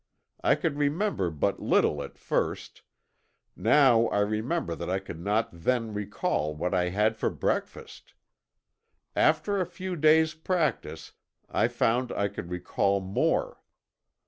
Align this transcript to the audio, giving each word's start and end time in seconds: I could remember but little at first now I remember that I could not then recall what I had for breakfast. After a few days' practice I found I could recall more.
I 0.43 0.55
could 0.55 0.77
remember 0.79 1.29
but 1.29 1.59
little 1.61 2.01
at 2.01 2.17
first 2.17 2.81
now 3.55 4.07
I 4.07 4.21
remember 4.21 4.73
that 4.73 4.89
I 4.89 4.97
could 4.97 5.19
not 5.19 5.49
then 5.53 5.93
recall 5.93 6.55
what 6.55 6.73
I 6.73 6.89
had 6.89 7.15
for 7.17 7.29
breakfast. 7.29 8.15
After 9.15 9.61
a 9.61 9.65
few 9.67 9.95
days' 9.95 10.33
practice 10.33 11.11
I 11.51 11.67
found 11.67 12.11
I 12.13 12.29
could 12.29 12.49
recall 12.49 12.99
more. 12.99 13.61